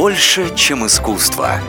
Больше, 0.00 0.50
чем 0.56 0.86
искусство. 0.86 1.60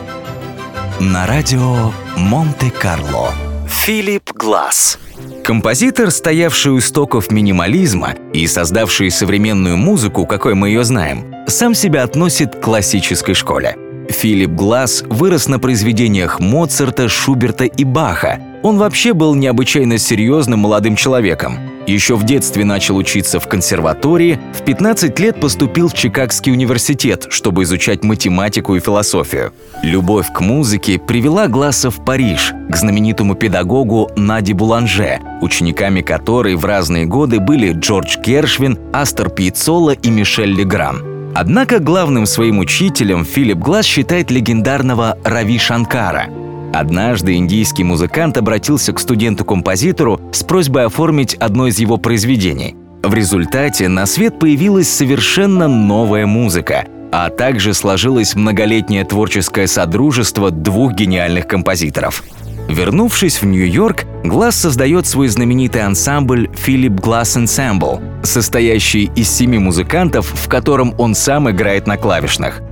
На 0.98 1.26
радио 1.26 1.92
Монте-Карло. 2.16 3.28
Филипп 3.68 4.32
Глаз. 4.32 4.98
Композитор, 5.44 6.10
стоявший 6.10 6.72
у 6.72 6.78
истоков 6.78 7.30
минимализма 7.30 8.14
и 8.32 8.46
создавший 8.46 9.10
современную 9.10 9.76
музыку, 9.76 10.24
какой 10.24 10.54
мы 10.54 10.68
ее 10.68 10.82
знаем, 10.82 11.34
сам 11.46 11.74
себя 11.74 12.04
относит 12.04 12.56
к 12.56 12.60
классической 12.62 13.34
школе. 13.34 13.76
Филипп 14.08 14.52
Глаз 14.52 15.04
вырос 15.10 15.46
на 15.48 15.58
произведениях 15.58 16.40
Моцарта, 16.40 17.10
Шуберта 17.10 17.64
и 17.64 17.84
Баха. 17.84 18.40
Он 18.62 18.78
вообще 18.78 19.12
был 19.12 19.34
необычайно 19.34 19.98
серьезным 19.98 20.60
молодым 20.60 20.96
человеком. 20.96 21.58
Еще 21.86 22.16
в 22.16 22.24
детстве 22.24 22.64
начал 22.64 22.96
учиться 22.96 23.40
в 23.40 23.48
консерватории, 23.48 24.38
в 24.54 24.64
15 24.64 25.18
лет 25.18 25.40
поступил 25.40 25.88
в 25.88 25.94
Чикагский 25.94 26.52
университет, 26.52 27.26
чтобы 27.30 27.64
изучать 27.64 28.04
математику 28.04 28.76
и 28.76 28.80
философию. 28.80 29.52
Любовь 29.82 30.32
к 30.32 30.40
музыке 30.40 30.98
привела 30.98 31.48
Гласса 31.48 31.90
в 31.90 32.04
Париж, 32.04 32.52
к 32.70 32.76
знаменитому 32.76 33.34
педагогу 33.34 34.10
Нади 34.16 34.52
Буланже, 34.52 35.18
учениками 35.40 36.02
которой 36.02 36.54
в 36.54 36.64
разные 36.64 37.06
годы 37.06 37.40
были 37.40 37.72
Джордж 37.72 38.16
Кершвин, 38.22 38.78
Астер 38.92 39.28
Пьяццола 39.30 39.90
и 39.90 40.10
Мишель 40.10 40.54
Легран. 40.54 41.32
Однако 41.34 41.78
главным 41.78 42.26
своим 42.26 42.58
учителем 42.58 43.24
Филипп 43.24 43.58
Глаз 43.58 43.86
считает 43.86 44.30
легендарного 44.30 45.16
Рави 45.24 45.58
Шанкара. 45.58 46.28
Однажды 46.72 47.34
индийский 47.34 47.84
музыкант 47.84 48.38
обратился 48.38 48.92
к 48.92 48.98
студенту-композитору 48.98 50.20
с 50.32 50.42
просьбой 50.42 50.86
оформить 50.86 51.34
одно 51.34 51.66
из 51.66 51.78
его 51.78 51.96
произведений. 51.96 52.76
В 53.02 53.14
результате 53.14 53.88
на 53.88 54.06
свет 54.06 54.38
появилась 54.38 54.88
совершенно 54.88 55.68
новая 55.68 56.26
музыка, 56.26 56.86
а 57.10 57.28
также 57.30 57.74
сложилось 57.74 58.34
многолетнее 58.34 59.04
творческое 59.04 59.66
содружество 59.66 60.50
двух 60.50 60.94
гениальных 60.94 61.46
композиторов– 61.46 62.22
Вернувшись 62.68 63.42
в 63.42 63.46
Нью-Йорк, 63.46 64.04
Глаз 64.24 64.56
создает 64.56 65.06
свой 65.06 65.28
знаменитый 65.28 65.82
ансамбль 65.82 66.48
«Philip 66.54 66.94
Glass 67.00 67.36
Ensemble», 67.36 68.00
состоящий 68.24 69.10
из 69.16 69.28
семи 69.30 69.58
музыкантов, 69.58 70.26
в 70.26 70.48
котором 70.48 70.94
он 70.96 71.14
сам 71.14 71.50
играет 71.50 71.86
на 71.86 71.96
клавишных. 71.96 72.62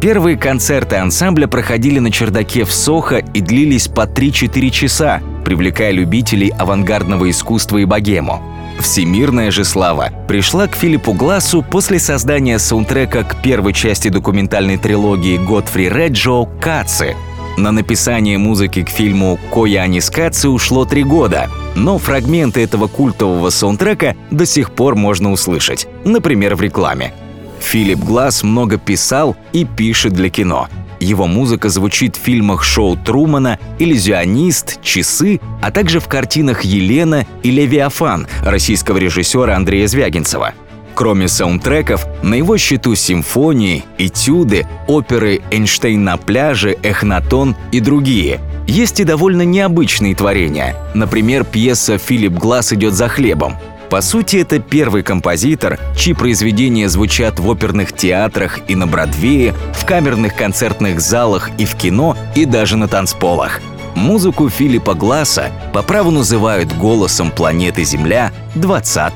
Первые 0.00 0.36
концерты 0.36 0.96
ансамбля 0.96 1.48
проходили 1.48 1.98
на 1.98 2.12
чердаке 2.12 2.64
в 2.64 2.72
Сохо 2.72 3.16
и 3.34 3.40
длились 3.40 3.88
по 3.88 4.02
3-4 4.02 4.70
часа, 4.70 5.20
привлекая 5.44 5.90
любителей 5.90 6.50
авангардного 6.50 7.28
искусства 7.30 7.78
и 7.78 7.84
богему. 7.84 8.40
Всемирная 8.80 9.50
же 9.50 9.64
слава 9.64 10.10
пришла 10.28 10.68
к 10.68 10.76
Филиппу 10.76 11.12
Глассу 11.12 11.64
после 11.68 11.98
создания 11.98 12.60
саундтрека 12.60 13.24
к 13.24 13.42
первой 13.42 13.72
части 13.72 14.08
документальной 14.08 14.76
трилогии 14.76 15.36
Готфри 15.36 15.88
Реджо 15.88 16.46
«Каци», 16.60 17.16
на 17.58 17.72
написание 17.72 18.38
музыки 18.38 18.84
к 18.84 18.88
фильму 18.88 19.36
«Кояни 19.52 19.98
Скаци» 19.98 20.48
ушло 20.48 20.84
три 20.84 21.02
года, 21.02 21.50
но 21.74 21.98
фрагменты 21.98 22.62
этого 22.62 22.86
культового 22.86 23.50
саундтрека 23.50 24.14
до 24.30 24.46
сих 24.46 24.70
пор 24.70 24.94
можно 24.94 25.32
услышать, 25.32 25.88
например, 26.04 26.54
в 26.54 26.62
рекламе. 26.62 27.12
Филипп 27.60 28.00
Глаз 28.00 28.42
много 28.42 28.78
писал 28.78 29.36
и 29.52 29.64
пишет 29.64 30.12
для 30.12 30.30
кино. 30.30 30.68
Его 31.00 31.26
музыка 31.26 31.68
звучит 31.68 32.16
в 32.16 32.20
фильмах 32.20 32.64
шоу 32.64 32.96
Трумана, 32.96 33.58
«Иллюзионист», 33.78 34.80
«Часы», 34.82 35.40
а 35.62 35.70
также 35.70 36.00
в 36.00 36.08
картинах 36.08 36.62
«Елена» 36.64 37.24
и 37.42 37.50
«Левиафан» 37.50 38.26
российского 38.42 38.98
режиссера 38.98 39.54
Андрея 39.54 39.86
Звягинцева– 39.86 40.54
Кроме 40.98 41.28
саундтреков, 41.28 42.08
на 42.24 42.34
его 42.34 42.56
счету 42.56 42.96
симфонии, 42.96 43.84
этюды, 43.98 44.66
оперы 44.88 45.42
«Эйнштейн 45.52 46.02
на 46.02 46.16
пляже», 46.16 46.76
«Эхнатон» 46.82 47.54
и 47.70 47.78
другие. 47.78 48.40
Есть 48.66 48.98
и 48.98 49.04
довольно 49.04 49.42
необычные 49.42 50.16
творения. 50.16 50.74
Например, 50.94 51.44
пьеса 51.44 51.98
«Филипп 51.98 52.32
Глаз 52.32 52.72
идет 52.72 52.94
за 52.94 53.06
хлебом». 53.06 53.54
По 53.90 54.00
сути, 54.00 54.36
это 54.36 54.58
первый 54.58 55.02
композитор, 55.02 55.78
чьи 55.96 56.12
произведения 56.14 56.88
звучат 56.88 57.38
в 57.38 57.48
оперных 57.48 57.92
театрах 57.92 58.58
и 58.68 58.74
на 58.74 58.86
Бродвее, 58.86 59.54
в 59.74 59.84
камерных 59.86 60.36
концертных 60.36 61.00
залах 61.00 61.50
и 61.58 61.64
в 61.64 61.74
кино, 61.74 62.16
и 62.34 62.44
даже 62.44 62.76
на 62.76 62.88
танцполах. 62.88 63.60
Музыку 63.94 64.48
Филиппа 64.48 64.94
Гласа 64.94 65.50
по 65.72 65.82
праву 65.82 66.10
называют 66.10 66.72
голосом 66.76 67.30
планеты 67.30 67.84
Земля 67.84 68.32
20 68.54 69.14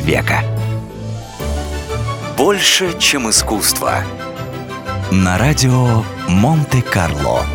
века 0.00 0.44
больше, 2.36 2.98
чем 2.98 3.30
искусство. 3.30 4.04
На 5.10 5.38
радио 5.38 6.04
Монте-Карло. 6.28 7.53